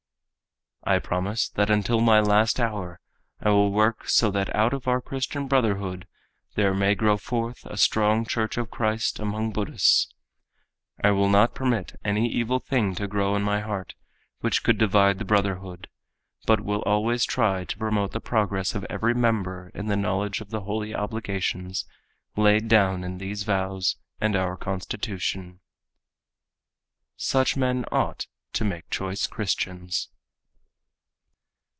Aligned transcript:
"I 0.83 0.97
promise 0.97 1.47
that 1.47 1.69
until 1.69 2.01
my 2.01 2.19
last 2.19 2.59
hour 2.59 2.99
I 3.39 3.49
will 3.49 3.71
work 3.71 4.09
so 4.09 4.31
that 4.31 4.53
out 4.55 4.73
of 4.73 4.87
our 4.87 4.99
Christian 4.99 5.47
Brotherhood 5.47 6.07
there 6.55 6.73
may 6.73 6.95
grow 6.95 7.17
forth 7.17 7.63
a 7.67 7.77
strong 7.77 8.25
church 8.25 8.57
of 8.57 8.71
Christ 8.71 9.19
among 9.19 9.51
Buddhists. 9.51 10.11
I 11.01 11.11
will 11.11 11.29
not 11.29 11.53
permit 11.53 11.99
any 12.03 12.27
evil 12.27 12.57
thing 12.59 12.95
to 12.95 13.07
grow 13.07 13.35
in 13.35 13.43
my 13.43 13.59
heart, 13.59 13.93
which 14.39 14.63
could 14.63 14.79
divide 14.79 15.19
the 15.19 15.23
brotherhood, 15.23 15.87
but 16.47 16.61
will 16.61 16.81
always 16.81 17.25
try 17.25 17.63
to 17.63 17.77
promote 17.77 18.11
the 18.11 18.19
progress 18.19 18.73
of 18.73 18.83
every 18.85 19.13
member 19.13 19.69
in 19.75 19.85
the 19.85 19.95
knowledge 19.95 20.41
of 20.41 20.49
the 20.49 20.61
holy 20.61 20.95
obligations 20.95 21.85
laid 22.35 22.67
down 22.67 23.03
in 23.03 23.19
these 23.19 23.43
vows 23.43 23.97
and 24.19 24.35
our 24.35 24.57
constitution." 24.57 25.59
Such 27.17 27.55
men 27.55 27.85
ought, 27.91 28.25
to 28.53 28.65
make 28.65 28.89
choice 28.89 29.27
Christians. 29.27 30.09